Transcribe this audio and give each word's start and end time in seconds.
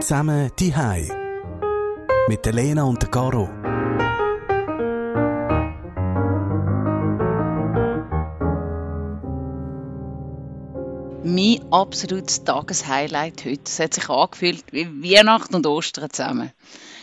Zusammen 0.00 0.50
die 0.58 0.74
Mit 2.28 2.44
der 2.44 2.52
Lena 2.52 2.82
und 2.82 3.00
der 3.00 3.10
Caro. 3.10 3.48
Mein 11.22 11.60
absolutes 11.72 12.44
Tageshighlight 12.44 13.44
heute. 13.44 13.62
Es 13.64 13.78
hat 13.78 13.94
sich 13.94 14.08
angefühlt 14.10 14.64
wie 14.72 14.86
Weihnachten 15.02 15.54
und 15.54 15.66
Ostern 15.66 16.10
zusammen. 16.10 16.52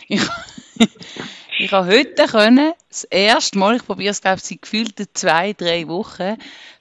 Ich, 0.08 0.22
ich 1.58 1.72
habe 1.72 1.86
heute 1.86 2.26
können, 2.26 2.72
das 2.88 3.04
erste 3.04 3.58
Mal, 3.58 3.76
ich 3.76 3.86
probiere 3.86 4.12
es 4.12 4.20
glaube 4.20 4.38
ich 4.38 4.44
seit 4.44 4.62
gefühlten 4.62 5.06
zwei, 5.14 5.54
drei 5.54 5.88
Wochen, 5.88 6.36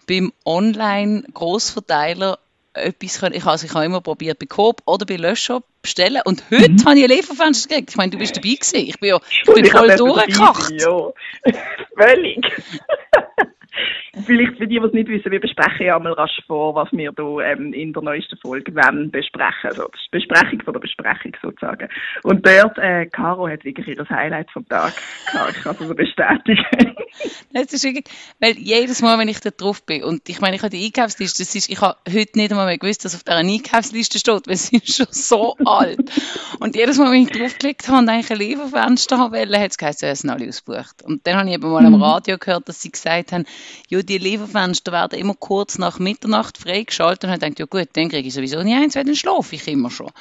beim 0.08 0.34
Online-Grossverteiler 0.46 2.38
etwas 2.74 3.20
können. 3.20 3.36
Ich, 3.36 3.46
also 3.46 3.66
ich 3.66 3.74
habe 3.74 3.86
immer 3.86 4.02
probiert 4.02 4.40
bei 4.40 4.46
Coop 4.46 4.82
oder 4.86 5.06
bei 5.06 5.16
Löschshop 5.16 5.64
bestellen 5.82 6.22
und 6.26 6.44
heute 6.52 6.72
mhm. 6.72 6.86
habe 6.86 7.00
ich 7.00 7.04
ein 7.04 7.10
Lieferfenster 7.10 7.70
gekriegt. 7.70 7.90
Ich 7.92 7.98
meine, 7.98 8.12
du 8.12 8.18
bist 8.18 8.36
dabei 8.36 8.54
gewesen. 8.54 8.88
Ich 8.88 9.00
bin 9.00 9.10
ja 9.10 9.20
ich 9.44 9.54
bin 9.54 9.66
voll 9.66 9.96
durchgekracht. 9.96 10.72
Ja, 10.72 11.12
völlig. 11.98 12.46
Vielleicht 14.26 14.58
für 14.58 14.68
die, 14.68 14.78
die 14.78 14.86
es 14.86 14.92
nicht 14.92 15.08
wissen, 15.08 15.32
wir 15.32 15.40
besprechen 15.40 15.86
ja 15.86 15.98
mal 15.98 16.12
rasch 16.12 16.42
vor, 16.46 16.76
was 16.76 16.92
wir 16.92 17.14
hier 17.16 17.40
ähm, 17.46 17.72
in 17.72 17.94
der 17.94 18.04
neuesten 18.04 18.38
Folge 18.38 18.76
wollen 18.76 19.10
besprechen. 19.10 19.70
Also 19.70 19.88
das 19.88 20.02
ist 20.02 20.12
Besprechung 20.12 20.62
von 20.64 20.74
der 20.74 20.82
Besprechung 20.82 21.32
sozusagen. 21.42 21.88
Und 22.24 22.46
dort, 22.46 22.78
äh, 22.78 23.06
Caro 23.06 23.48
hat 23.48 23.64
wirklich 23.64 23.88
ihr 23.88 24.10
Highlight 24.10 24.52
vom 24.52 24.68
Tag 24.68 24.94
gehabt. 25.32 25.56
Ich 25.56 25.64
kann 25.64 25.76
es 25.76 25.82
also 25.82 25.96
bestätigen. 25.96 26.96
das 27.54 27.72
ist 27.72 27.86
wirklich, 27.86 28.04
weil 28.42 28.58
jedes 28.58 29.02
Mal, 29.02 29.18
wenn 29.18 29.30
ich 29.30 29.40
da 29.40 29.50
drauf 29.50 29.86
bin, 29.86 30.04
und 30.04 30.28
ich 30.28 30.42
meine, 30.42 30.58
ich 30.58 30.62
habe 30.62 30.76
die 30.76 30.86
Einkaufsliste, 30.86 31.44
das 31.44 31.56
ist, 31.56 31.70
ich 31.70 31.80
habe 31.80 31.98
heute 32.10 32.38
nicht 32.38 32.52
einmal 32.52 32.66
mehr 32.66 32.78
gewusst, 32.78 33.06
dass 33.06 33.16
auf 33.16 33.24
dieser 33.24 33.38
Einkaufsliste 33.38 34.20
steht, 34.20 34.46
weil 34.46 34.56
sie 34.58 34.76
ist 34.78 34.94
schon 34.94 35.08
so 35.10 35.56
alt. 35.64 36.12
Und 36.60 36.76
jedes 36.76 36.98
Mal, 36.98 37.14
wenn 37.14 37.24
ich 37.24 37.32
draufgeklickt 37.32 37.88
habe 37.88 38.00
und 38.00 38.10
eigentlich 38.10 38.32
ein 38.32 38.38
Lieferfenster 38.40 39.20
haben 39.20 39.34
wollte, 39.34 39.58
hat 39.58 39.72
es 39.72 39.78
geheißen, 39.78 40.10
es 40.10 40.20
sind 40.20 40.32
alle 40.32 40.50
ausgebucht. 40.50 41.02
Und 41.04 41.26
dann 41.26 41.38
habe 41.38 41.48
ich 41.48 41.56
eben 41.56 41.72
mal 41.72 41.86
am 41.86 41.94
mhm. 41.94 42.04
Radio 42.04 42.38
gehört, 42.38 42.68
dass 42.68 42.82
sie 42.82 42.92
gesagt 42.92 43.32
haben, 43.32 43.46
ja, 43.88 44.01
die 44.04 44.18
Lieferfenster 44.18 44.92
werden 44.92 45.20
immer 45.20 45.36
kurz 45.36 45.78
nach 45.78 46.00
Mitternacht 46.00 46.58
freigeschaltet. 46.58 47.26
Und 47.26 47.34
ich 47.34 47.40
dachte, 47.40 47.56
ja 47.60 47.66
gut, 47.66 47.90
dann 47.94 48.10
kriege 48.10 48.28
ich 48.28 48.34
sowieso 48.34 48.62
nicht 48.64 48.76
eins, 48.76 48.96
weil 48.96 49.06
dann 49.06 49.16
schlafe 49.16 49.56
ich 49.56 49.68
immer 49.68 49.90
schon. 49.90 50.12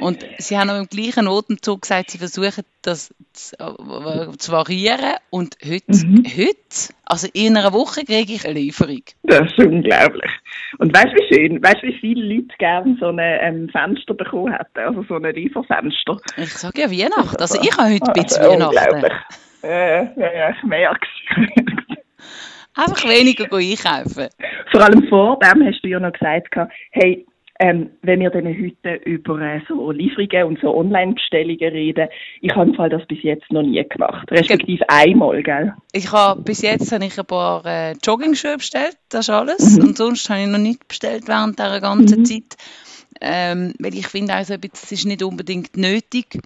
Und 0.00 0.26
sie 0.38 0.58
haben 0.58 0.70
auch 0.70 0.78
im 0.78 0.88
gleichen 0.88 1.26
Notenzug 1.26 1.82
gesagt, 1.82 2.10
sie 2.10 2.18
versuchen 2.18 2.64
das 2.82 3.14
zu, 3.32 3.56
äh, 3.56 4.36
zu 4.36 4.52
variieren. 4.52 5.14
Und 5.30 5.56
heute, 5.64 6.06
mhm. 6.06 6.24
heute, 6.26 6.92
also 7.04 7.28
in 7.32 7.56
einer 7.56 7.72
Woche, 7.72 8.04
kriege 8.04 8.32
ich 8.32 8.44
eine 8.44 8.58
Lieferung. 8.58 9.02
Das 9.22 9.42
ist 9.42 9.58
unglaublich. 9.58 10.30
Und 10.78 10.92
weißt 10.94 11.06
du, 11.06 11.14
wie 11.14 11.34
schön, 11.34 11.62
weißt 11.62 11.82
du, 11.82 11.86
wie 11.86 11.98
viele 12.00 12.34
Leute 12.34 12.56
gerne 12.58 12.96
so 12.98 13.06
ein 13.06 13.18
ähm, 13.20 13.68
Fenster 13.68 14.14
bekommen 14.14 14.52
hätten, 14.52 14.78
also 14.78 15.04
so 15.08 15.14
ein 15.14 15.34
Lieferfenster? 15.34 16.18
Ich 16.38 16.54
sage 16.54 16.82
ja 16.82 16.90
Weihnachten. 16.90 17.36
Also 17.40 17.60
ich 17.62 17.76
habe 17.76 17.94
heute 17.94 18.06
ein 18.06 18.22
bisschen 18.22 18.42
also, 18.42 18.52
Weihnachten. 18.52 18.94
Unglaublich. 18.94 19.12
Ja, 19.62 20.02
ja, 20.02 20.34
ja, 20.34 20.50
ich 20.50 20.62
merke 20.64 21.06
es. 21.36 21.94
Einfach 22.74 23.04
weniger 23.04 23.44
einkaufen. 23.44 24.28
Vor 24.72 24.80
allem 24.82 25.08
vor 25.08 25.38
dem 25.38 25.64
hast 25.66 25.80
du 25.82 25.88
ja 25.88 26.00
noch 26.00 26.12
gesagt, 26.12 26.54
hey, 26.90 27.24
ähm, 27.60 27.90
wenn 28.02 28.20
wir 28.20 28.30
dann 28.30 28.46
heute 28.46 28.94
über 29.04 29.40
äh, 29.40 29.60
so 29.68 29.92
Lieferungen 29.92 30.44
und 30.48 30.60
so 30.60 30.76
Online-Bestellungen 30.76 31.72
reden, 31.72 32.08
ich 32.40 32.54
habe 32.54 32.70
im 32.70 32.74
Fall 32.74 32.90
das 32.90 33.06
bis 33.06 33.22
jetzt 33.22 33.50
noch 33.52 33.62
nie 33.62 33.82
gemacht, 33.88 34.28
respektive 34.32 34.84
einmal, 34.88 35.40
gell? 35.42 35.72
Ich 35.92 36.10
habe 36.10 36.42
bis 36.42 36.62
jetzt 36.62 36.90
habe 36.90 37.04
ich 37.04 37.18
ein 37.18 37.26
paar 37.26 37.64
äh, 37.64 37.94
Jogging-Schuhe 38.02 38.56
bestellt, 38.56 38.96
das 39.08 39.28
ist 39.28 39.34
alles, 39.34 39.78
mhm. 39.78 39.84
und 39.84 39.96
sonst 39.96 40.28
habe 40.28 40.40
ich 40.40 40.48
noch 40.48 40.58
nicht 40.58 40.88
bestellt 40.88 41.28
während 41.28 41.58
dieser 41.58 41.80
ganzen 41.80 42.20
mhm. 42.20 42.24
Zeit, 42.24 42.56
ähm, 43.20 43.72
weil 43.78 43.94
ich 43.94 44.08
finde 44.08 44.34
also, 44.34 44.54
es 44.54 44.90
ist 44.90 45.06
nicht 45.06 45.22
unbedingt 45.22 45.76
nötig. 45.76 46.40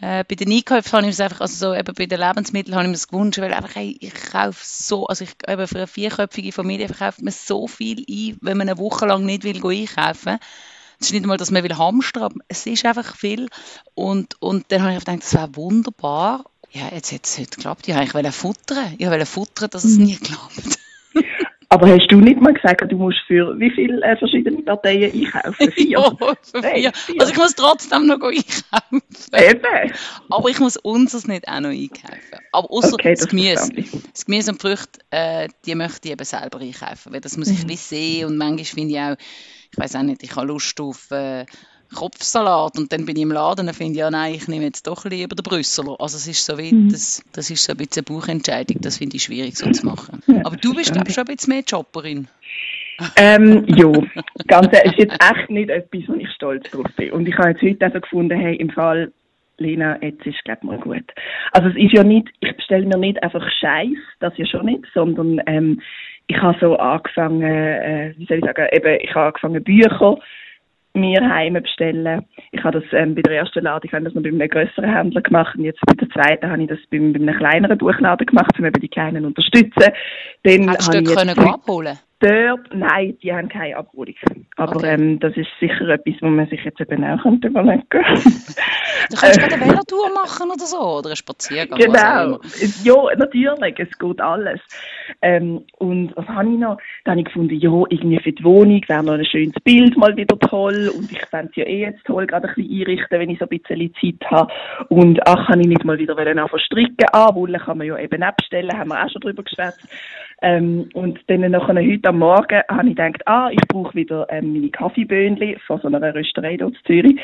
Äh, 0.00 0.24
bei 0.26 0.34
den 0.34 0.50
Einkäufen 0.50 0.92
habe 0.92 1.06
ich 1.06 1.12
es 1.12 1.20
einfach, 1.20 1.40
also 1.40 1.54
so 1.54 1.74
eben 1.74 1.94
bei 1.94 2.06
den 2.06 2.20
Lebensmitteln 2.20 2.74
habe 2.74 2.84
ich 2.84 2.88
mir 2.88 2.94
das 2.94 3.08
gewünscht, 3.08 3.38
weil 3.38 3.52
einfach, 3.52 3.74
hey, 3.74 3.96
ich 4.00 4.14
kaufe 4.14 4.60
so, 4.62 5.06
also 5.06 5.24
ich, 5.24 5.32
eben 5.46 5.66
für 5.66 5.76
eine 5.76 5.86
vierköpfige 5.86 6.52
Familie 6.52 6.88
verkauft 6.88 7.22
man 7.22 7.32
so 7.32 7.66
viel 7.66 8.04
ein, 8.08 8.38
wenn 8.40 8.56
man 8.56 8.68
eine 8.68 8.78
Woche 8.78 9.06
lang 9.06 9.24
nicht 9.24 9.44
will 9.44 9.64
einkaufen 9.64 10.38
es 11.00 11.06
ist 11.06 11.12
nicht 11.14 11.22
einmal, 11.22 11.38
dass 11.38 11.50
man 11.50 11.64
will 11.64 11.78
hamstern, 11.78 12.24
aber 12.24 12.40
es 12.48 12.66
ist 12.66 12.84
einfach 12.84 13.16
viel. 13.16 13.48
Und, 13.94 14.40
und 14.42 14.66
dann 14.68 14.82
habe 14.82 14.92
ich 14.92 14.98
gedacht, 14.98 15.22
das 15.22 15.32
wäre 15.32 15.56
wunderbar. 15.56 16.44
Ja, 16.72 16.88
jetzt 16.92 17.10
hat 17.10 17.24
es 17.24 17.38
heute 17.38 17.56
geklappt. 17.56 17.88
Ich 17.88 18.14
wollte 18.14 18.32
futtern. 18.32 18.94
Ich 18.98 19.08
wollte 19.08 19.24
futtern, 19.24 19.70
dass 19.70 19.84
es 19.84 19.96
nie 19.96 20.16
klappt. 20.22 20.78
Aber 21.72 21.88
hast 21.88 22.08
du 22.10 22.16
nicht 22.16 22.40
mal 22.40 22.52
gesagt, 22.52 22.90
du 22.90 22.96
musst 22.96 23.20
für 23.28 23.56
wie 23.60 23.70
viele 23.70 24.02
äh, 24.02 24.16
verschiedene 24.16 24.60
Parteien 24.62 25.12
einkaufen? 25.12 25.70
Vier? 25.72 25.90
ja, 25.90 26.10
für 26.10 26.62
vier. 26.62 26.92
vier. 26.92 27.20
Also 27.20 27.32
ich 27.32 27.38
muss 27.38 27.54
trotzdem 27.54 28.06
noch 28.06 28.20
einkaufen. 28.20 29.00
Eben. 29.32 29.92
Aber 30.30 30.48
ich 30.48 30.58
muss 30.58 30.76
unseres 30.76 31.28
nicht 31.28 31.46
auch 31.46 31.60
noch 31.60 31.70
einkaufen. 31.70 32.40
Aber 32.50 32.68
außer 32.72 32.94
okay, 32.94 33.10
das, 33.10 33.20
das 33.20 33.28
Gemüse. 33.28 33.72
Das 34.12 34.26
Gemüse 34.26 34.50
und 34.50 34.60
Früchte, 34.60 34.98
äh, 35.10 35.46
die 35.64 35.76
möchte 35.76 36.08
ich 36.08 36.12
eben 36.12 36.24
selber 36.24 36.58
einkaufen. 36.58 37.12
Weil 37.12 37.20
das 37.20 37.36
muss 37.36 37.48
ich 37.48 37.62
mhm. 37.62 37.70
ein 37.70 37.76
sehen 37.76 38.26
und 38.26 38.36
manchmal 38.36 38.64
finde 38.64 38.94
ich 38.94 39.00
auch, 39.00 39.16
ich 39.70 39.78
weiß 39.78 39.94
auch 39.94 40.02
nicht, 40.02 40.24
ich 40.24 40.34
habe 40.34 40.48
Lust 40.48 40.80
auf... 40.80 41.08
Äh, 41.12 41.46
Kopfsalat 41.94 42.78
und 42.78 42.92
dann 42.92 43.06
bin 43.06 43.16
ich 43.16 43.22
im 43.22 43.32
Laden 43.32 43.68
und 43.68 43.74
finde 43.74 43.98
ja 43.98 44.10
nein, 44.10 44.34
ich 44.34 44.48
nehme 44.48 44.64
jetzt 44.64 44.86
doch 44.86 45.04
lieber 45.04 45.34
den 45.34 45.42
Brüsseler. 45.42 45.96
Also 45.98 46.16
es 46.16 46.26
ist 46.26 46.44
so 46.44 46.58
wie, 46.58 46.72
mhm. 46.72 46.88
das, 46.90 47.22
das 47.32 47.50
ist 47.50 47.64
so 47.64 47.72
ein 47.72 47.78
bisschen 47.78 48.04
eine 48.06 48.16
Buchentscheidung, 48.16 48.80
das 48.80 48.98
finde 48.98 49.16
ich 49.16 49.24
schwierig 49.24 49.56
so 49.56 49.70
zu 49.70 49.86
machen. 49.86 50.22
Ja, 50.26 50.42
Aber 50.44 50.56
du 50.56 50.74
bist 50.74 50.92
glaube 50.92 51.08
ich 51.08 51.14
schon 51.14 51.26
ein 51.26 51.34
bisschen 51.34 51.54
mehr 51.54 51.62
Jobberin. 51.66 52.28
ähm, 53.16 53.64
ja, 53.66 53.90
ganz 54.46 54.68
ehrlich, 54.72 54.98
ist 54.98 55.10
jetzt 55.10 55.24
echt 55.24 55.50
nicht 55.50 55.70
etwas, 55.70 56.02
wo 56.06 56.14
ich 56.14 56.30
stolz 56.32 56.70
drauf 56.70 56.86
bin. 56.96 57.12
Und 57.12 57.26
ich 57.26 57.36
habe 57.38 57.50
jetzt 57.50 57.62
heute 57.62 57.84
also 57.86 58.00
gefunden, 58.00 58.38
hey, 58.38 58.56
im 58.56 58.70
Fall, 58.70 59.12
Lena, 59.56 60.02
jetzt 60.02 60.24
ist 60.26 60.42
glaube 60.44 60.66
mal 60.66 60.78
gut. 60.78 61.04
Also 61.52 61.68
es 61.68 61.76
ist 61.76 61.92
ja 61.92 62.02
nicht, 62.02 62.28
ich 62.40 62.56
bestelle 62.56 62.86
mir 62.86 62.98
nicht 62.98 63.22
einfach 63.22 63.46
Scheiß, 63.60 63.96
das 64.20 64.36
ja 64.36 64.46
schon 64.46 64.66
nicht, 64.66 64.84
sondern 64.94 65.40
ähm, 65.46 65.80
ich 66.26 66.40
habe 66.40 66.56
so 66.60 66.76
angefangen, 66.76 67.42
äh, 67.42 68.14
wie 68.16 68.26
soll 68.26 68.38
ich 68.38 68.44
sagen, 68.44 68.68
eben, 68.72 69.00
ich 69.00 69.14
habe 69.14 69.26
angefangen 69.26 69.64
Bücher 69.64 70.18
mir 70.94 71.20
heim 71.20 71.54
bestellen. 71.54 72.26
Ich 72.52 72.62
habe 72.64 72.80
das 72.80 72.92
ähm, 72.92 73.14
bei 73.14 73.22
der 73.22 73.38
ersten 73.38 73.62
Ladung 73.62 73.88
ich 73.88 73.92
habe 73.92 74.04
das 74.04 74.14
noch 74.14 74.22
bei 74.22 74.28
einem 74.28 74.48
größeren 74.48 74.92
Händler 74.92 75.22
gemacht 75.22 75.56
und 75.56 75.64
jetzt 75.64 75.80
bei 75.86 75.94
der 75.94 76.08
zweiten 76.10 76.50
habe 76.50 76.62
ich 76.62 76.68
das 76.68 76.78
bei, 76.90 76.98
bei 76.98 77.20
einem 77.20 77.36
kleineren 77.36 77.78
Buchladen 77.78 78.26
gemacht, 78.26 78.58
um 78.58 78.64
eben 78.64 78.80
die 78.80 78.88
Kleinen 78.88 79.22
zu 79.22 79.28
unterstützen. 79.28 79.92
Dann 80.42 80.70
Hast 80.70 80.92
du 80.92 81.02
können 81.04 81.38
abholen? 81.38 81.98
Dort, 82.20 82.74
nein, 82.74 83.16
die 83.22 83.32
haben 83.32 83.48
keine 83.48 83.78
Abholung. 83.78 84.14
Aber 84.56 84.76
okay. 84.76 84.94
ähm, 84.94 85.18
das 85.20 85.34
ist 85.38 85.48
sicher 85.58 85.88
etwas, 85.88 86.14
wo 86.20 86.28
man 86.28 86.46
sich 86.48 86.62
jetzt 86.62 86.78
eben 86.78 87.02
auch 87.02 87.22
könnte 87.22 87.48
überlegen 87.48 87.82
könnte. 87.88 88.20
Du 89.10 89.16
kannst 89.16 89.38
gerade 89.40 89.54
eine 89.54 89.64
Velotour 89.64 90.10
machen 90.12 90.50
oder 90.50 90.66
so, 90.66 90.98
oder 90.98 91.06
einen 91.06 91.16
Spaziergang. 91.16 91.78
Genau, 91.78 92.38
ja, 92.84 93.16
natürlich, 93.16 93.78
es 93.78 93.98
geht 93.98 94.20
alles. 94.20 94.60
Ähm, 95.22 95.64
und 95.78 96.14
was 96.14 96.26
habe 96.28 96.50
ich 96.50 96.58
noch? 96.58 96.78
Dann 97.04 97.12
habe 97.12 97.20
ich 97.20 97.26
gefunden, 97.26 97.54
ja, 97.54 97.70
irgendwie 97.88 98.20
für 98.20 98.32
die 98.32 98.44
Wohnung 98.44 98.82
wäre 98.86 99.02
noch 99.02 99.14
ein 99.14 99.24
schönes 99.24 99.54
Bild 99.64 99.96
mal 99.96 100.14
wieder 100.14 100.38
toll 100.38 100.92
und 100.94 101.10
ich 101.10 101.24
fände 101.26 101.48
es 101.50 101.56
ja 101.56 101.64
eh 101.64 101.80
jetzt 101.80 102.04
toll, 102.04 102.26
gerade 102.26 102.48
ein 102.48 102.54
bisschen 102.54 102.80
einrichten, 102.80 103.18
wenn 103.18 103.30
ich 103.30 103.38
so 103.38 103.46
ein 103.46 103.58
bisschen 103.58 103.94
Zeit 103.94 104.30
habe. 104.30 104.52
Und 104.90 105.26
ach, 105.26 105.46
kann 105.46 105.60
ich 105.60 105.68
nicht 105.68 105.84
mal 105.84 105.98
wieder 105.98 106.16
anfangen 106.16 106.60
stricken. 106.60 107.06
Ah, 107.12 107.34
Wolle 107.34 107.58
kann 107.58 107.78
man 107.78 107.86
ja 107.86 107.98
eben 107.98 108.22
abstellen, 108.22 108.76
haben 108.76 108.88
wir 108.90 109.02
auch 109.02 109.10
schon 109.10 109.22
drüber 109.22 109.42
geschwätzt. 109.42 109.88
Ähm, 110.42 110.88
und 110.94 111.18
dann 111.26 111.40
nachher 111.40 111.74
heute 111.74 112.08
am 112.08 112.18
Morgen 112.18 112.62
habe 112.68 112.88
ich 112.88 112.96
gedacht, 112.96 113.26
ah, 113.26 113.50
ich 113.50 113.60
brauche 113.68 113.94
wieder 113.94 114.26
ähm, 114.30 114.52
meine 114.52 114.70
Kaffeeböhnchen 114.70 115.58
von 115.66 115.80
so 115.80 115.88
einer 115.88 116.14
Rösterei 116.14 116.56
dort 116.56 116.74
in 116.74 116.84
Zürich. 116.86 117.20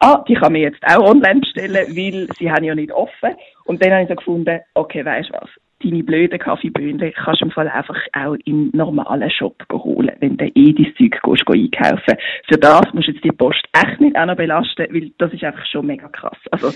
Ah, 0.00 0.24
die 0.28 0.34
kann 0.34 0.52
man 0.52 0.62
jetzt 0.62 0.82
auch 0.84 1.08
online 1.08 1.40
bestellen, 1.40 1.86
weil 1.96 2.28
sie 2.38 2.50
haben 2.50 2.64
ja 2.64 2.74
nicht 2.74 2.92
offen. 2.92 3.34
Und 3.64 3.82
dann 3.82 3.92
habe 3.92 4.02
ich 4.02 4.08
so 4.08 4.16
gefunden, 4.16 4.60
okay, 4.74 5.04
weißt 5.04 5.30
du 5.30 5.34
was? 5.34 5.50
Deine 5.82 6.02
blöden 6.02 6.38
Kaffeeböhnchen 6.38 7.12
kannst 7.12 7.42
du 7.42 7.46
im 7.46 7.50
Fall 7.50 7.68
einfach 7.68 7.98
auch 8.14 8.36
im 8.46 8.70
normalen 8.72 9.30
Shop 9.30 9.62
holen, 9.72 10.16
wenn 10.20 10.36
du 10.36 10.46
eh 10.46 10.72
dein 10.72 10.94
Zeug 10.96 11.20
gehst, 11.22 11.48
einkaufen 11.48 12.18
Für 12.48 12.58
das 12.58 12.92
musst 12.94 13.08
du 13.08 13.12
jetzt 13.12 13.24
die 13.24 13.30
Post 13.30 13.62
echt 13.72 14.00
nicht 14.00 14.16
auch 14.16 14.26
noch 14.26 14.36
belasten, 14.36 14.86
weil 14.90 15.12
das 15.18 15.32
ist 15.32 15.44
einfach 15.44 15.66
schon 15.66 15.86
mega 15.86 16.08
krass. 16.08 16.38
Also, 16.50 16.72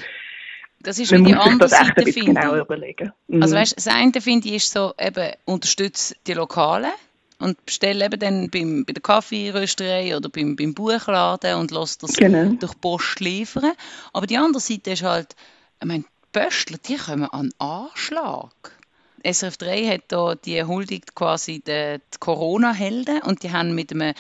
das 0.83 0.99
ist 0.99 1.13
wie 1.13 1.23
die 1.23 1.35
andere 1.35 1.69
Seite, 1.69 2.03
finde 2.05 2.35
genau 2.35 2.57
überlegen. 2.57 3.13
Mhm. 3.29 3.43
Also 3.43 3.55
weißt, 3.55 3.77
das 3.77 3.87
eine 3.87 4.21
finde 4.21 4.49
ich 4.49 4.57
ist 4.57 4.73
so, 4.73 4.95
eben, 4.99 5.33
unterstütze 5.45 6.15
die 6.27 6.33
Lokalen 6.33 6.93
und 7.39 7.65
bestelle 7.67 8.07
eben 8.07 8.19
dann 8.19 8.51
beim, 8.51 8.85
bei 8.85 8.93
der 8.93 9.03
Kaffeerösterei 9.03 10.17
oder 10.17 10.29
beim, 10.29 10.57
beim 10.57 10.75
Buchladen 10.75 11.57
und 11.57 11.71
lass 11.71 11.99
das 11.99 12.15
genau. 12.15 12.53
durch 12.59 12.81
Post 12.81 13.21
liefern. 13.21 13.73
Aber 14.13 14.27
die 14.27 14.39
andere 14.39 14.61
Seite 14.61 14.93
ist 14.93 15.03
halt, 15.03 15.37
ich 15.81 15.87
meine, 15.87 16.05
die 16.05 16.09
Pöstler, 16.33 16.79
die 16.79 16.97
kommen 16.97 17.25
an 17.25 17.51
Anschlag. 17.59 18.51
SRF 19.23 19.59
3 19.59 19.87
hat 19.87 20.05
da 20.09 20.35
die 20.35 20.63
huldigt 20.65 21.15
quasi 21.15 21.61
die, 21.61 21.99
die 21.99 22.19
Corona-Helden 22.19 23.21
und 23.23 23.43
die 23.43 23.53
haben 23.53 23.75
mit 23.75 23.93
einem 23.93 24.15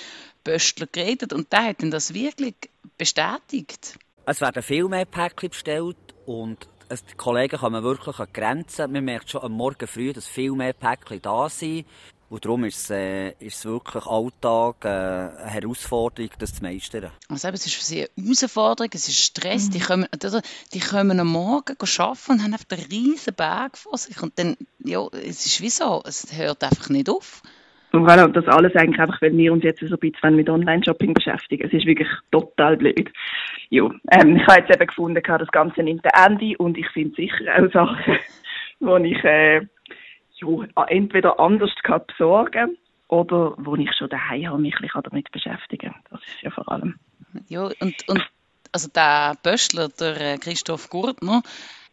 Pöstler 0.45 0.87
geredet 0.91 1.33
und 1.33 1.51
der 1.53 1.65
hat 1.65 1.83
dann 1.83 1.91
das 1.91 2.13
wirklich 2.13 2.55
bestätigt. 2.99 3.99
Es 4.27 4.43
werden 4.43 4.63
viel 4.63 4.85
mehr 4.89 5.07
Päckchen 5.07 5.49
bestellt 5.49 5.97
und 6.31 6.69
die 6.91 7.15
Kollegen 7.17 7.59
kommen 7.59 7.83
wirklich 7.83 8.21
an 8.21 8.29
Grenzen. 8.33 8.93
Man 8.93 9.05
merkt 9.05 9.31
schon 9.31 9.43
am 9.43 9.53
Morgen 9.53 9.89
früh, 9.89 10.13
dass 10.13 10.29
viel 10.29 10.53
mehr 10.53 10.73
Päckchen 10.73 11.21
da 11.21 11.49
sind. 11.49 11.87
Und 12.29 12.45
darum 12.45 12.63
ist 12.63 12.85
es, 12.85 12.91
äh, 12.91 13.31
ist 13.41 13.59
es 13.59 13.65
wirklich 13.65 14.07
Alltag 14.07 14.85
äh, 14.85 14.89
eine 14.89 15.51
Herausforderung, 15.51 16.31
das 16.39 16.55
zu 16.55 16.63
meistern. 16.63 17.11
Also 17.29 17.49
eben, 17.49 17.57
es 17.57 17.67
ist 17.67 17.75
für 17.75 17.85
sie 17.85 18.09
eine 18.17 18.25
Herausforderung, 18.27 18.91
es 18.95 19.09
ist 19.09 19.19
Stress. 19.19 19.67
Mhm. 19.67 19.71
Die, 19.73 19.81
kommen, 19.81 20.07
die 20.73 20.79
kommen 20.79 21.19
am 21.19 21.27
Morgen 21.27 21.77
arbeiten 21.81 22.31
und 22.31 22.43
haben 22.45 22.53
einfach 22.53 22.67
einen 22.71 22.87
riesen 22.87 23.35
Berg 23.35 23.77
vor 23.77 23.99
sich. 23.99 24.23
Und 24.23 24.39
dann, 24.39 24.57
ja, 24.79 25.05
es 25.09 25.47
ist 25.47 25.61
wie 25.61 25.71
so, 25.71 26.01
es 26.05 26.33
hört 26.33 26.63
einfach 26.63 26.91
nicht 26.91 27.11
auf. 27.11 27.43
Und 27.93 28.07
voilà, 28.07 28.29
das 28.29 28.47
alles 28.47 28.75
eigentlich 28.77 29.01
einfach, 29.01 29.21
weil 29.21 29.37
wir 29.37 29.53
uns 29.53 29.65
jetzt 29.65 29.81
so 29.81 29.95
ein 29.95 29.99
bisschen 29.99 30.37
mit 30.37 30.49
Online-Shopping 30.49 31.15
beschäftigen. 31.15 31.67
Es 31.67 31.73
ist 31.73 31.87
wirklich 31.87 32.09
total 32.31 32.77
blöd. 32.77 33.11
Ja, 33.69 33.85
ähm, 34.11 34.37
ich 34.37 34.47
habe 34.47 34.61
jetzt 34.61 34.71
eben 34.71 34.87
gefunden, 34.87 35.23
das 35.23 35.49
Ganze 35.49 35.83
nimmt 35.83 36.05
ein 36.05 36.33
Ende 36.33 36.57
und 36.59 36.79
ich 36.79 36.89
finde 36.91 37.17
sicher 37.17 37.45
auch 37.57 37.73
Sachen, 37.73 38.19
wo 38.81 38.97
ich 38.97 39.23
äh, 39.25 39.67
ja, 40.41 40.85
entweder 40.89 41.41
anders 41.41 41.71
kann 41.83 42.03
besorgen 42.07 42.77
oder 43.09 43.55
wo 43.59 43.75
ich 43.77 43.91
schon 43.99 44.09
daheim 44.09 44.49
habe, 44.49 44.63
mich 44.63 44.77
damit 45.03 45.31
beschäftigen. 45.33 45.95
Das 46.11 46.21
ist 46.21 46.43
ja 46.43 46.51
vor 46.51 46.71
allem. 46.71 46.97
Ja, 47.49 47.65
und, 47.81 48.09
und 48.09 48.31
also 48.73 48.89
der 48.89 49.37
Böschler, 49.43 49.89
der 49.89 50.21
äh, 50.21 50.39
Christoph 50.39 50.91
Gurtner, 50.91 51.43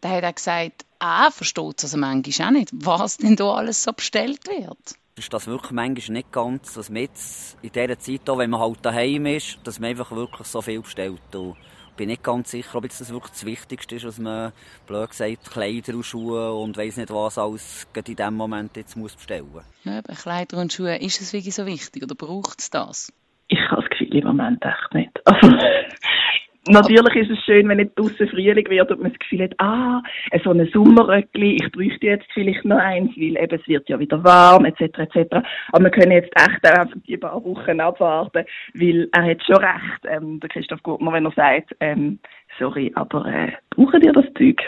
der 0.03 0.11
hat 0.11 0.23
auch 0.23 0.35
gesagt, 0.35 0.85
er 0.99 1.31
versteht 1.31 1.79
es 1.79 1.85
also 1.85 1.97
manchmal 1.97 2.47
auch 2.47 2.51
nicht, 2.51 2.69
was 2.71 3.17
denn 3.17 3.35
da 3.35 3.55
alles 3.55 3.83
so 3.83 3.93
bestellt 3.93 4.47
wird. 4.47 4.95
Ist 5.17 5.33
das 5.33 5.47
wirklich 5.47 5.71
manchmal 5.71 6.17
nicht 6.17 6.31
ganz, 6.31 6.75
dass 6.75 6.89
man 6.89 7.01
jetzt 7.01 7.57
in 7.63 7.71
dieser 7.71 7.97
Zeit, 7.97 8.29
auch 8.29 8.37
wenn 8.37 8.51
man 8.51 8.59
halt 8.59 8.77
daheim 8.83 9.25
ist, 9.25 9.57
dass 9.63 9.79
man 9.79 9.89
einfach 9.89 10.11
wirklich 10.11 10.47
so 10.47 10.61
viel 10.61 10.81
bestellt. 10.81 11.35
Und 11.35 11.55
bin 11.97 12.09
nicht 12.09 12.23
ganz 12.23 12.51
sicher, 12.51 12.75
ob 12.75 12.83
jetzt 12.83 13.01
das 13.01 13.11
wirklich 13.11 13.31
das 13.31 13.45
Wichtigste 13.45 13.95
ist, 13.95 14.05
was 14.05 14.19
man, 14.19 14.53
blöd 14.85 15.09
gesagt, 15.09 15.49
Kleider 15.51 15.95
und 15.95 16.05
Schuhe 16.05 16.53
und 16.53 16.77
weiss 16.77 16.97
nicht 16.97 17.09
was 17.09 17.39
alles 17.39 17.87
in 17.95 18.03
diesem 18.03 18.35
Moment 18.35 18.77
jetzt 18.77 18.95
muss 18.95 19.15
bestellen 19.15 19.51
muss. 19.51 19.63
Ja, 19.83 20.01
bei 20.01 20.13
Kleider 20.13 20.57
und 20.57 20.71
Schuhe, 20.71 20.95
ist 20.97 21.19
es 21.19 21.33
wirklich 21.33 21.55
so 21.55 21.65
wichtig 21.65 22.03
oder 22.03 22.13
braucht 22.13 22.59
es 22.59 22.69
das? 22.69 23.11
Ich 23.47 23.59
habe 23.71 23.81
das 23.81 23.89
Gefühl 23.89 24.15
im 24.15 24.27
Moment 24.27 24.63
echt 24.63 24.93
nicht. 24.93 25.19
Also, 25.25 25.47
Natürlich 26.69 27.15
ist 27.15 27.31
es 27.31 27.43
schön, 27.45 27.67
wenn 27.69 27.79
jetzt 27.79 27.97
draußen 27.97 28.27
Frühling 28.27 28.69
wird 28.69 28.91
und 28.91 29.01
man 29.01 29.11
das 29.11 29.19
Gefühl 29.19 29.43
hat, 29.43 29.53
ah, 29.59 30.01
so 30.43 30.51
ein 30.51 30.69
Sommerröckli, 30.73 31.57
ich 31.61 31.71
bräuchte 31.71 32.07
jetzt 32.07 32.27
vielleicht 32.33 32.65
noch 32.65 32.77
eins, 32.77 33.11
weil 33.15 33.37
eben 33.37 33.59
es 33.59 33.67
wird 33.67 33.87
ja 33.89 33.99
wieder 33.99 34.23
warm, 34.23 34.65
etc., 34.65 34.99
etc. 34.99 35.37
Aber 35.71 35.83
wir 35.83 35.91
können 35.91 36.11
jetzt 36.11 36.31
echt 36.35 36.65
auch 36.65 36.79
einfach 36.81 36.97
die 37.07 37.17
paar 37.17 37.43
Wochen 37.43 37.79
abwarten, 37.79 38.45
weil 38.73 39.09
er 39.11 39.23
hat 39.23 39.43
schon 39.45 39.57
recht, 39.57 40.05
ähm, 40.07 40.39
der 40.39 40.49
Christoph 40.49 40.83
Gurtner, 40.83 41.13
wenn 41.13 41.25
er 41.25 41.31
sagt, 41.31 41.75
ähm, 41.79 42.19
sorry, 42.59 42.91
aber 42.95 43.25
äh, 43.25 43.51
brauchen 43.69 44.01
ihr 44.01 44.13
das 44.13 44.25
Zeug? 44.37 44.61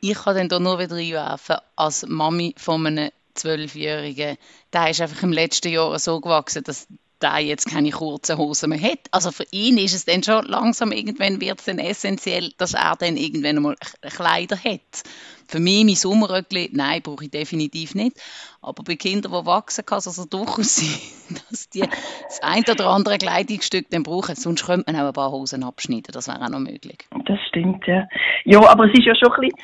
Ich 0.00 0.14
kann 0.14 0.36
dann 0.36 0.48
da 0.48 0.58
nur 0.58 0.78
wieder 0.78 0.96
einwerfen, 0.96 1.56
als 1.76 2.06
Mami 2.08 2.54
von 2.56 2.86
einem 2.86 3.10
Zwölfjährigen, 3.34 4.36
der 4.72 4.90
ist 4.90 5.00
einfach 5.00 5.22
im 5.22 5.32
letzten 5.32 5.72
Jahr 5.72 5.98
so 5.98 6.20
gewachsen, 6.20 6.64
dass 6.64 6.88
der 7.22 7.38
jetzt 7.38 7.70
keine 7.70 7.90
kurzen 7.90 8.36
Hosen 8.38 8.70
mehr 8.70 8.80
hat. 8.80 9.00
Also 9.10 9.30
für 9.30 9.46
ihn 9.50 9.78
ist 9.78 9.94
es 9.94 10.04
dann 10.04 10.22
schon 10.22 10.44
langsam, 10.44 10.92
irgendwann 10.92 11.40
wird 11.40 11.60
es 11.60 11.66
dann 11.66 11.78
essentiell, 11.78 12.52
dass 12.58 12.74
er 12.74 12.96
dann 12.96 13.16
irgendwann 13.16 13.56
einmal 13.56 13.76
Kleider 14.02 14.56
hat. 14.56 15.02
Für 15.48 15.60
mich, 15.60 15.84
mein 15.84 15.94
Sommerröckli, 15.94 16.70
nein, 16.72 17.02
brauche 17.02 17.24
ich 17.24 17.30
definitiv 17.30 17.94
nicht. 17.94 18.16
Aber 18.62 18.82
bei 18.82 18.96
Kindern, 18.96 19.32
die 19.32 19.46
wachsen, 19.46 19.84
kann 19.84 19.98
es 19.98 20.06
also 20.06 20.24
durchaus 20.24 20.76
sein, 20.76 21.38
dass 21.50 21.68
die 21.68 21.80
das 21.80 22.40
ein 22.42 22.64
oder 22.70 22.86
andere 22.86 23.18
Kleidungsstück 23.18 23.90
dann 23.90 24.02
brauchen. 24.02 24.34
Sonst 24.34 24.64
könnte 24.64 24.90
man 24.90 25.00
auch 25.02 25.08
ein 25.08 25.12
paar 25.12 25.30
Hosen 25.32 25.64
abschneiden. 25.64 26.12
Das 26.12 26.28
wäre 26.28 26.40
auch 26.42 26.48
noch 26.48 26.60
möglich. 26.60 27.06
Das 27.26 27.38
stimmt, 27.48 27.86
ja. 27.86 28.08
Ja, 28.44 28.66
aber 28.66 28.86
es 28.86 28.98
ist 28.98 29.04
ja 29.04 29.14
schon 29.14 29.32
ein 29.32 29.40
bisschen 29.40 29.58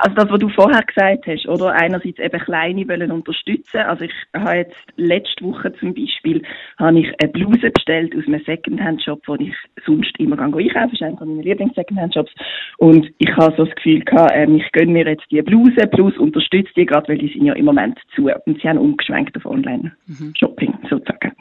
also 0.00 0.14
das, 0.14 0.30
was 0.30 0.38
du 0.38 0.48
vorher 0.48 0.82
gesagt 0.82 1.26
hast, 1.26 1.46
oder? 1.48 1.72
Einerseits 1.72 2.18
eben 2.18 2.40
Kleine 2.40 2.88
wollen 2.88 3.10
unterstützen. 3.10 3.78
Also 3.78 4.04
ich 4.04 4.12
habe 4.34 4.58
jetzt 4.58 4.76
letzte 4.96 5.44
Woche 5.44 5.72
zum 5.74 5.94
Beispiel 5.94 6.42
habe 6.78 7.00
ich 7.00 7.08
eine 7.20 7.32
Bluse 7.32 7.70
bestellt 7.70 8.14
aus 8.16 8.26
einem 8.26 8.40
Secondhand-Shop, 8.44 9.20
wo 9.26 9.34
ich 9.36 9.54
sonst 9.84 10.18
immer 10.18 10.36
gehe 10.36 10.44
einkaufen. 10.46 10.72
Das 10.74 10.92
ist 10.92 11.02
einer 11.02 11.24
meiner 11.24 11.42
Lieblings-Secondhand-Shops. 11.42 12.32
Und 12.78 13.10
ich 13.18 13.30
habe 13.36 13.54
so 13.56 13.64
das 13.64 13.74
Gefühl 13.74 14.00
gehabt, 14.00 14.32
ähm, 14.34 14.56
ich 14.56 14.70
gönne 14.72 14.92
mir 14.92 15.06
jetzt 15.06 15.24
die 15.30 15.42
Bluse, 15.42 15.86
plus 15.88 16.16
unterstütze 16.18 16.72
die 16.76 16.86
gerade, 16.86 17.08
weil 17.08 17.18
die 17.18 17.28
sind 17.28 17.44
ja 17.44 17.54
im 17.54 17.64
Moment 17.64 17.98
zu. 18.14 18.30
Und 18.46 18.60
sie 18.60 18.68
haben 18.68 18.78
umgeschwenkt 18.78 19.36
auf 19.36 19.46
Online-Shopping, 19.46 20.70
mhm. 20.70 20.88
sozusagen 20.88 21.32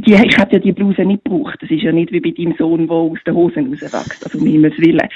die, 0.00 0.14
ich 0.14 0.38
hätte 0.38 0.52
ja 0.52 0.58
die 0.58 0.72
Bluse 0.72 1.04
nicht 1.04 1.24
gebraucht. 1.24 1.58
Das 1.60 1.70
ist 1.70 1.82
ja 1.82 1.92
nicht 1.92 2.12
wie 2.12 2.20
bei 2.20 2.30
deinem 2.30 2.54
Sohn, 2.56 2.86
der 2.86 2.96
aus 2.96 3.18
den 3.26 3.34
Hosen 3.34 3.72
rauswächst. 3.72 4.24
Also 4.24 4.38
um 4.38 4.46
Himmels 4.46 4.78
Willen. 4.78 5.08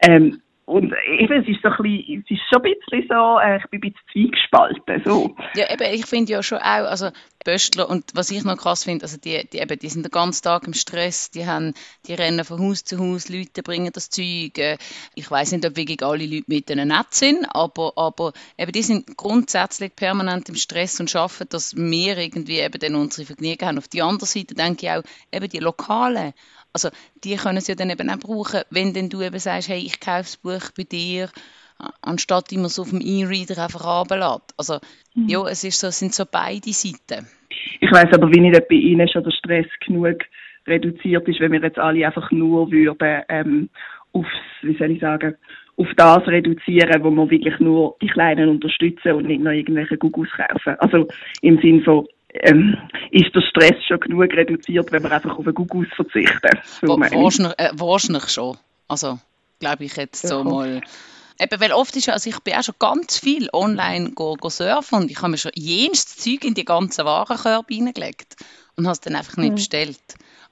Ähm, 0.00 0.38
und 0.70 0.94
eben, 1.18 1.42
es 1.42 1.48
ist, 1.48 1.62
so 1.62 1.68
ein 1.68 1.82
bisschen, 1.82 2.24
es 2.24 2.30
ist 2.30 2.42
schon 2.48 2.62
ein 2.64 2.74
bisschen 2.86 3.08
so, 3.08 3.40
äh, 3.40 3.56
ich 3.56 3.70
bin 3.70 3.82
ein 3.82 3.92
bisschen 3.92 4.30
zweigespalten. 4.30 5.02
So. 5.04 5.36
Ja, 5.54 5.68
eben, 5.68 5.94
ich 5.94 6.06
finde 6.06 6.32
ja 6.32 6.44
schon 6.44 6.58
auch, 6.58 6.86
also 6.86 7.10
Böstler, 7.44 7.90
und 7.90 8.12
was 8.14 8.30
ich 8.30 8.44
noch 8.44 8.56
krass 8.56 8.84
finde, 8.84 9.04
also 9.04 9.16
die, 9.16 9.48
die, 9.52 9.58
eben, 9.58 9.76
die 9.76 9.88
sind 9.88 10.04
den 10.04 10.12
ganzen 10.12 10.44
Tag 10.44 10.68
im 10.68 10.74
Stress, 10.74 11.32
die, 11.32 11.46
haben, 11.46 11.74
die 12.06 12.14
rennen 12.14 12.44
von 12.44 12.60
Haus 12.60 12.84
zu 12.84 12.98
Haus, 12.98 13.28
Leute 13.28 13.64
bringen 13.64 13.90
das 13.92 14.10
Zeug. 14.10 14.58
Äh, 14.58 14.78
ich 15.16 15.28
weiß 15.28 15.50
nicht, 15.52 15.66
ob 15.66 15.74
wirklich 15.74 16.04
alle 16.04 16.24
Leute 16.24 16.44
mit 16.46 16.68
denen 16.68 16.88
nett 16.88 17.14
sind, 17.14 17.46
aber, 17.48 17.94
aber 17.96 18.32
eben, 18.56 18.70
die 18.70 18.82
sind 18.82 19.16
grundsätzlich 19.16 19.96
permanent 19.96 20.48
im 20.50 20.54
Stress 20.54 21.00
und 21.00 21.10
schaffen, 21.10 21.48
dass 21.50 21.74
wir 21.74 22.16
irgendwie 22.16 22.60
eben 22.60 22.78
dann 22.78 22.94
unsere 22.94 23.26
Vergnügen 23.26 23.66
haben. 23.66 23.78
Auf 23.78 23.88
die 23.88 24.02
andere 24.02 24.26
Seite 24.26 24.54
denke 24.54 24.86
ich 24.86 24.92
auch, 24.92 25.02
eben 25.32 25.48
die 25.48 25.58
Lokalen, 25.58 26.32
also 26.72 26.88
die 27.24 27.36
können 27.36 27.60
sie 27.60 27.72
ja 27.72 27.76
dann 27.76 27.90
eben 27.90 28.10
auch 28.10 28.18
brauchen, 28.18 28.62
wenn 28.70 28.94
denn 28.94 29.08
du 29.08 29.22
eben 29.22 29.38
sagst, 29.38 29.68
hey, 29.68 29.78
ich 29.78 30.00
kaufe 30.00 30.22
das 30.22 30.36
Buch 30.36 30.70
bei 30.76 30.84
dir, 30.84 31.28
anstatt 32.02 32.52
immer 32.52 32.68
so 32.68 32.82
auf 32.82 32.90
dem 32.90 33.00
E-Reader 33.00 33.62
einfach 33.62 33.84
runterlässt. 33.84 34.54
Also 34.56 34.74
mhm. 35.14 35.28
ja, 35.28 35.46
es, 35.48 35.64
ist 35.64 35.80
so, 35.80 35.88
es 35.88 35.98
sind 35.98 36.14
so 36.14 36.24
beide 36.30 36.72
Seiten. 36.72 37.26
Ich 37.80 37.90
weiß 37.90 38.12
aber 38.12 38.30
wie 38.32 38.40
nicht, 38.40 38.68
bei 38.68 38.74
Ihnen 38.74 39.08
schon 39.08 39.24
der 39.24 39.30
Stress 39.30 39.66
genug 39.84 40.18
reduziert 40.66 41.26
ist, 41.26 41.40
wenn 41.40 41.52
wir 41.52 41.62
jetzt 41.62 41.78
alle 41.78 42.06
einfach 42.06 42.30
nur 42.30 42.70
würden 42.70 43.22
ähm, 43.28 43.68
aufs, 44.12 44.28
wie 44.62 44.76
soll 44.76 44.92
ich 44.92 45.00
sagen, 45.00 45.34
auf 45.76 45.88
das 45.96 46.26
reduzieren, 46.26 47.02
wo 47.02 47.10
wir 47.10 47.30
wirklich 47.30 47.58
nur 47.58 47.96
die 48.02 48.08
Kleinen 48.08 48.50
unterstützen 48.50 49.12
und 49.12 49.26
nicht 49.26 49.40
noch 49.40 49.52
irgendwelche 49.52 49.96
Gugus 49.96 50.28
kaufen. 50.36 50.76
Also 50.78 51.08
im 51.40 51.58
Sinn 51.60 51.82
von 51.82 52.06
ähm, 52.34 52.76
ist 53.10 53.34
der 53.34 53.42
Stress 53.42 53.84
schon 53.86 54.00
genug 54.00 54.32
reduziert, 54.32 54.90
wenn 54.92 55.02
wir 55.02 55.12
einfach 55.12 55.36
auf 55.36 55.44
einen 55.44 55.54
Gugus 55.54 55.88
verzichten. 55.94 56.58
So 56.80 56.98
wahrscheinlich, 56.98 57.58
äh, 57.58 57.70
wahrscheinlich 57.74 58.28
schon. 58.28 58.56
Also, 58.88 59.18
glaube 59.58 59.84
ich 59.84 59.96
jetzt 59.96 60.26
so 60.26 60.38
ja. 60.38 60.44
mal. 60.44 60.80
Eben, 61.40 61.60
weil 61.60 61.72
oft 61.72 61.96
ist 61.96 62.06
ja, 62.06 62.12
also 62.12 62.28
ich 62.28 62.38
bin 62.40 62.54
auch 62.54 62.62
schon 62.62 62.74
ganz 62.78 63.18
viel 63.18 63.48
online 63.52 64.10
go, 64.10 64.36
go 64.36 64.50
surfen 64.50 64.98
und 64.98 65.10
ich 65.10 65.16
habe 65.18 65.30
mir 65.30 65.38
schon 65.38 65.52
jenes 65.54 66.06
Zeug 66.16 66.44
in 66.44 66.54
die 66.54 66.66
ganzen 66.66 67.06
Warenkörbe 67.06 67.74
reingelegt 67.74 68.36
und 68.76 68.84
habe 68.84 68.92
es 68.92 69.00
dann 69.00 69.16
einfach 69.16 69.38
nicht 69.38 69.52
mhm. 69.52 69.54
bestellt. 69.54 70.00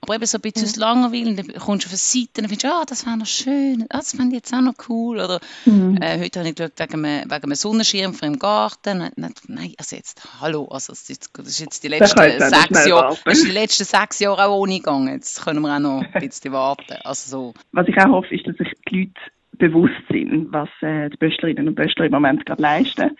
Aber 0.00 0.14
eben 0.14 0.26
so 0.26 0.38
ein 0.38 0.42
bisschen 0.42 0.62
mhm. 0.62 0.68
aus 0.68 0.76
Langeweile, 0.76 1.34
dann 1.34 1.46
kommst 1.54 1.84
du 1.84 1.88
auf 1.88 1.92
eine 1.92 1.98
Seite 1.98 2.40
und 2.40 2.48
findest, 2.48 2.64
ah, 2.66 2.84
das 2.86 3.04
wäre 3.04 3.16
noch 3.16 3.26
schön, 3.26 3.86
ah, 3.90 3.98
das 3.98 4.14
fände 4.14 4.36
ich 4.36 4.42
jetzt 4.42 4.54
auch 4.54 4.60
noch 4.60 4.74
cool. 4.88 5.16
Oder 5.18 5.40
mhm. 5.66 5.98
äh, 6.00 6.18
heute 6.20 6.38
habe 6.38 6.48
ich 6.48 6.54
geschaut 6.54 6.78
wegen 6.78 7.04
einem, 7.04 7.30
wegen 7.30 7.44
einem 7.44 7.54
Sonnenschirm 7.54 8.14
für 8.14 8.26
im 8.26 8.38
Garten. 8.38 9.10
Nein, 9.16 9.74
also 9.76 9.96
jetzt, 9.96 10.22
hallo, 10.40 10.66
also 10.70 10.92
das 10.92 11.10
ist, 11.10 11.30
das 11.36 11.48
ist 11.48 11.60
jetzt 11.60 11.84
die 11.84 11.88
letzten 11.88 12.18
sechs 12.18 12.86
Jahre, 12.86 13.16
das 13.24 13.38
ist 13.38 13.46
die 13.46 13.52
letzten 13.52 13.84
sechs 13.84 14.18
Jahre 14.20 14.46
auch 14.46 14.58
ohne 14.58 14.76
gegangen. 14.76 15.14
Jetzt 15.14 15.44
können 15.44 15.60
wir 15.60 15.74
auch 15.74 15.80
noch 15.80 16.02
ein 16.02 16.12
bisschen 16.28 16.52
warten. 16.52 16.94
Also 17.04 17.30
so. 17.30 17.54
Was 17.72 17.88
ich 17.88 17.98
auch 17.98 18.10
hoffe, 18.10 18.34
ist, 18.34 18.46
dass 18.46 18.56
sich 18.56 18.72
die 18.88 19.00
Leute 19.00 19.20
bewusst 19.58 20.02
sind, 20.08 20.52
was 20.52 20.68
äh, 20.80 21.10
die 21.10 21.16
Böstlerinnen 21.16 21.68
und 21.68 21.74
Böstler 21.74 22.06
im 22.06 22.12
Moment 22.12 22.46
gerade 22.46 22.62
leisten. 22.62 23.16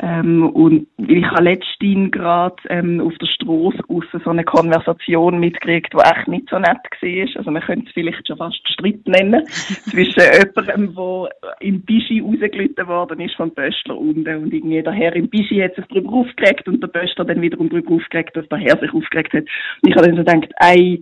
Ähm, 0.00 0.48
und 0.50 0.86
ich 0.96 1.24
habe 1.24 1.44
letztens 1.44 2.12
gerade 2.12 2.56
ähm, 2.68 3.00
auf 3.00 3.12
der 3.18 3.26
Straße 3.26 4.20
so 4.24 4.30
eine 4.30 4.44
Konversation 4.44 5.40
mitgekriegt, 5.40 5.92
die 5.92 5.98
echt 5.98 6.28
nicht 6.28 6.48
so 6.48 6.58
nett 6.58 6.78
war. 7.00 7.36
Also 7.38 7.50
man 7.50 7.62
könnte 7.62 7.86
es 7.88 7.92
vielleicht 7.94 8.26
schon 8.26 8.36
fast 8.36 8.68
Streit 8.68 9.06
nennen 9.06 9.44
zwischen 9.48 10.22
jemandem, 10.22 10.94
der 10.94 11.30
im 11.60 11.82
Bischi 11.82 12.20
rausgelitten 12.20 12.86
worden 12.86 13.20
ist 13.20 13.34
vom 13.34 13.50
Böstler 13.50 13.98
unten 13.98 14.36
und 14.36 14.52
irgendwie 14.52 14.82
der 14.82 14.92
Herr 14.92 15.16
im 15.16 15.28
Bischi 15.28 15.60
hat 15.60 15.74
sich 15.74 15.86
darüber 15.86 16.12
aufgeregt 16.12 16.68
und 16.68 16.80
der 16.80 16.88
Böstler 16.88 17.24
dann 17.24 17.42
wiederum 17.42 17.68
darüber 17.68 17.94
aufgeregt, 17.94 18.36
dass 18.36 18.48
der 18.48 18.58
Herr 18.58 18.78
sich 18.78 18.92
aufgeregt 18.94 19.32
hat. 19.32 19.44
Und 19.82 19.90
ich 19.90 19.96
habe 19.96 20.06
dann 20.06 20.16
so 20.16 20.24
gedacht, 20.24 20.52
ey, 20.60 21.00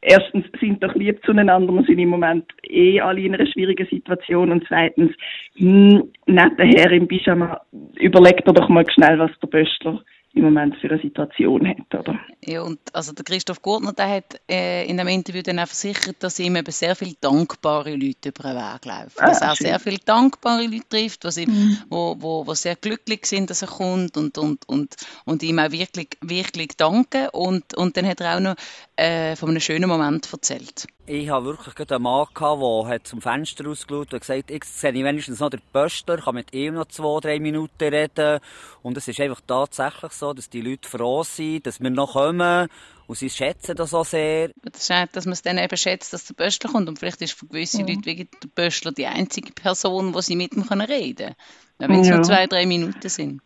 erstens 0.00 0.44
sind 0.60 0.82
doch 0.82 0.94
lieb 0.94 1.20
zueinander, 1.24 1.72
wir 1.72 1.84
sind 1.84 1.98
im 1.98 2.08
Moment 2.08 2.44
eh 2.64 3.00
alle 3.00 3.20
in 3.20 3.34
einer 3.34 3.46
schwierigen 3.46 3.86
Situation 3.86 4.50
und 4.52 4.64
zweitens, 4.68 5.12
hm, 5.56 6.10
netter 6.26 6.64
Herr 6.64 6.92
im 6.92 7.08
Pyjama, 7.08 7.60
überlegt 7.96 8.46
er 8.46 8.52
doch 8.52 8.68
mal 8.68 8.84
schnell, 8.90 9.18
was 9.18 9.30
der 9.40 9.48
Böstler 9.48 10.02
im 10.34 10.44
Moment 10.44 10.76
für 10.76 10.90
eine 10.90 11.00
Situation 11.00 11.66
hat, 11.66 11.94
oder? 11.94 12.18
Ja, 12.44 12.62
und 12.62 12.78
also 12.92 13.12
der 13.12 13.24
Christoph 13.24 13.62
Gurtner, 13.62 13.92
der 13.92 14.08
hat 14.08 14.40
äh, 14.48 14.84
in 14.86 15.00
einem 15.00 15.08
Interview 15.08 15.42
dann 15.42 15.58
auch 15.58 15.66
versichert, 15.66 16.16
dass 16.20 16.38
ihm 16.38 16.56
eben 16.56 16.70
sehr 16.70 16.94
viele 16.94 17.14
dankbare 17.20 17.94
Leute 17.94 18.28
über 18.28 18.42
den 18.42 18.56
Weg 18.56 18.84
laufen. 18.84 19.18
Ah, 19.18 19.26
dass 19.26 19.40
er 19.40 19.56
schön. 19.56 19.66
sehr 19.66 19.80
viele 19.80 19.98
dankbare 19.98 20.64
Leute 20.64 20.88
trifft, 20.88 21.24
was 21.24 21.38
ihm, 21.38 21.50
mhm. 21.50 21.78
wo, 21.88 22.16
wo, 22.18 22.46
wo 22.46 22.54
sehr 22.54 22.76
glücklich 22.76 23.26
sind, 23.26 23.50
dass 23.50 23.62
er 23.62 23.68
kommt 23.68 24.16
und, 24.16 24.38
und, 24.38 24.68
und, 24.68 24.96
und 25.24 25.42
ihm 25.42 25.58
auch 25.58 25.72
wirklich, 25.72 26.08
wirklich 26.20 26.76
danken. 26.76 27.28
Und, 27.32 27.74
und 27.74 27.96
dann 27.96 28.06
hat 28.06 28.20
er 28.20 28.36
auch 28.36 28.40
noch 28.40 28.54
äh, 28.98 29.36
von 29.36 29.50
einem 29.50 29.60
schönen 29.60 29.88
Moment 29.88 30.30
erzählt. 30.32 30.88
Ich 31.06 31.28
habe 31.28 31.46
wirklich 31.46 31.74
gerade 31.76 31.94
einen 31.94 32.02
Mann 32.02 32.26
gehabt, 32.34 32.90
der 32.90 33.04
zum 33.04 33.22
Fenster 33.22 33.64
rausgeschaut 33.64 34.12
und 34.12 34.20
gesagt, 34.20 34.50
jetzt 34.50 34.80
sehe 34.80 34.90
ich 34.90 35.04
wenigstens 35.04 35.38
noch 35.38 35.50
den 35.50 35.60
Pöstler, 35.72 36.18
kann 36.18 36.34
mit 36.34 36.52
ihm 36.52 36.74
noch 36.74 36.86
zwei, 36.88 37.20
drei 37.20 37.38
Minuten 37.38 37.94
reden. 37.94 38.40
Und 38.82 38.96
es 38.96 39.06
ist 39.06 39.20
einfach 39.20 39.40
tatsächlich 39.46 40.12
so, 40.12 40.34
dass 40.34 40.50
die 40.50 40.62
Leute 40.62 40.88
froh 40.88 41.22
sind, 41.22 41.66
dass 41.66 41.80
wir 41.80 41.90
noch 41.90 42.14
kommen. 42.14 42.68
Und 43.06 43.16
sie 43.16 43.30
schätzen 43.30 43.76
das 43.76 43.94
auch 43.94 44.04
sehr. 44.04 44.50
Das 44.62 44.82
ist 44.82 44.90
auch, 44.90 45.06
dass 45.12 45.24
man 45.24 45.32
es 45.32 45.42
dann 45.42 45.58
eben 45.58 45.76
schätzt, 45.76 46.12
dass 46.12 46.26
der 46.26 46.34
Pöstler 46.34 46.70
kommt. 46.70 46.88
Und 46.88 46.98
vielleicht 46.98 47.22
ist 47.22 47.32
für 47.32 47.46
gewisse 47.46 47.82
mhm. 47.82 47.88
Leute 47.88 48.04
wegen 48.04 48.28
der 48.42 48.48
Pöstler 48.48 48.90
die 48.90 49.06
einzige 49.06 49.52
Person, 49.52 50.12
wo 50.12 50.20
sie 50.20 50.34
mit 50.34 50.54
ihm 50.54 50.62
reden 50.62 51.16
können. 51.16 51.34
Wenn 51.78 52.00
es 52.00 52.08
ja. 52.08 52.16
nur 52.16 52.24
zwei, 52.24 52.48
drei 52.48 52.66
Minuten 52.66 53.08
sind. 53.08 53.40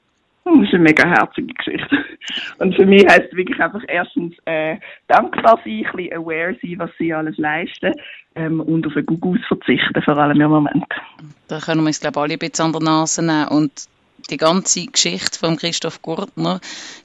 Das 0.45 0.55
ist 0.55 0.75
eine 0.75 0.83
mega 0.83 1.09
herzige 1.09 1.55
Geschichte. 1.55 2.05
Und 2.59 2.75
für 2.75 2.85
mich 2.85 3.07
heisst 3.07 3.29
es 3.31 3.37
wirklich 3.37 3.61
einfach 3.61 3.83
erstens 3.87 4.35
äh, 4.45 4.77
dankbar 5.07 5.61
sein, 5.65 5.85
ein 5.87 5.97
bisschen 5.97 6.13
aware 6.17 6.57
sein, 6.61 6.79
was 6.79 6.91
sie 6.99 7.13
alles 7.13 7.37
leisten 7.39 7.93
ähm, 8.35 8.61
und 8.61 8.87
auf 8.87 8.97
einen 8.97 9.07
Gugus 9.07 9.41
verzichten, 9.47 10.03
vor 10.03 10.19
allem 10.19 10.41
im 10.41 10.51
Moment. 10.51 10.87
Da 11.49 11.61
können 11.61 11.83
wir 11.83 11.89
uns, 11.89 12.01
glaube 12.01 12.19
ich, 12.19 12.23
alle 12.23 12.33
ein 12.35 12.39
bisschen 12.39 12.67
an 12.67 12.73
der 12.73 12.83
Nase 12.83 13.25
nehmen. 13.25 13.49
Und 13.49 13.73
die 14.31 14.37
ganze 14.37 14.87
Geschichte 14.87 15.39
von 15.39 15.57
Christoph 15.57 16.03
Gurtner, 16.03 16.61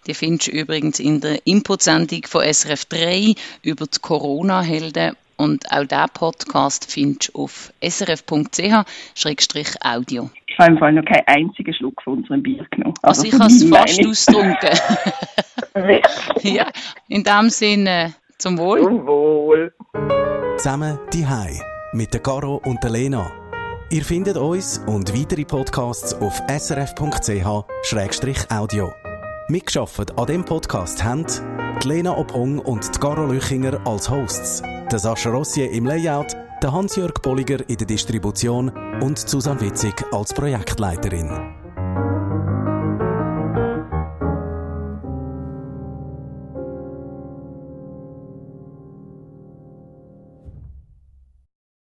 die 0.08 0.14
findest 0.14 0.48
du 0.48 0.52
übrigens 0.52 1.00
in 1.00 1.22
der 1.22 1.46
Input-Sendung 1.46 2.24
von 2.26 2.42
SRF 2.42 2.86
3 2.86 3.36
über 3.64 3.86
die 3.86 4.00
Corona-Helden. 4.00 5.16
Und 5.36 5.72
auch 5.72 5.86
diesen 5.86 6.10
Podcast 6.14 6.92
findest 6.92 7.30
du 7.34 7.44
auf 7.44 7.72
srf.ch-audio. 7.82 8.32
Ich 10.58 10.64
habe 10.64 10.72
im 10.72 10.80
Fall 10.80 10.92
noch 10.94 11.06
keinen 11.06 11.28
einzigen 11.28 11.72
Schluck 11.72 12.02
von 12.02 12.18
unserem 12.18 12.42
Bier 12.42 12.66
genommen. 12.72 12.96
Also, 13.04 13.22
also 13.22 13.36
ich 13.38 13.40
habe 13.40 13.54
es 13.54 13.64
fast 13.70 14.04
ausgetrunken. 14.04 14.72
ja, 16.56 16.66
in 17.10 17.24
dem 17.24 17.50
Sinne, 17.52 18.16
zum 18.40 18.58
Wohl. 18.58 18.82
Zum 18.82 19.06
Wohl. 19.06 19.72
Zusammen 20.58 20.98
die 21.14 21.28
Hai 21.28 21.60
mit 21.94 22.12
der 22.12 22.22
Caro 22.22 22.60
und 22.66 22.84
der 22.84 22.90
Lena. 22.90 23.32
Ihr 23.92 24.04
findet 24.04 24.36
uns 24.36 24.80
und 24.88 25.16
weitere 25.16 25.46
Podcasts 25.46 26.16
auf 26.16 26.42
srf.ch-audio. 26.50 27.72
Mitgeschafft 29.50 30.18
an 30.18 30.26
dem 30.26 30.44
Podcast 30.44 31.04
haben 31.04 31.24
die 31.84 31.88
Lena 31.88 32.18
Ophong 32.18 32.58
und 32.58 32.96
die 32.96 33.00
Caro 33.00 33.28
Lüchinger 33.32 33.80
als 33.86 34.10
Hosts, 34.10 34.64
der 34.92 34.98
Sascha 34.98 35.30
Rossier 35.30 35.70
im 35.70 35.86
Layout, 35.86 36.36
der 36.62 36.72
Hans-Jörg 36.72 37.14
Bolliger 37.22 37.68
in 37.70 37.78
der 37.78 37.88
Distribution 37.88 38.70
und 39.02 39.18
Susanne 39.18 39.62
Witzig 39.62 39.94
als 40.12 40.34
Projektleiterin. 40.34 41.67